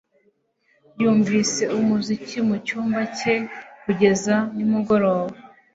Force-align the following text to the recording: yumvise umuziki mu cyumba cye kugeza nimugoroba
yumvise 1.01 1.63
umuziki 1.77 2.37
mu 2.47 2.55
cyumba 2.65 3.01
cye 3.17 3.35
kugeza 3.83 4.35
nimugoroba 4.55 5.35